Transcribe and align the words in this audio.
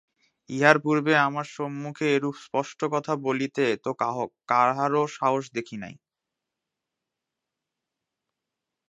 ইহার 0.49 0.77
পূর্বে 0.79 1.13
আমার 1.27 1.45
সম্মুখে 1.51 2.05
এরূপ 2.15 2.35
স্পষ্ট 2.45 2.79
কথা 2.93 3.13
বলিতে 3.25 3.65
তো 3.83 3.89
কাহারও 4.49 5.03
সাহস 5.17 5.45
দেখি 5.57 5.77
নাই। 5.83 5.95